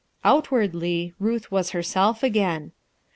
Outwardly, 0.23 1.13
Ruth 1.19 1.51
was 1.51 1.69
herself 1.77 2.23
again. 2.23 2.71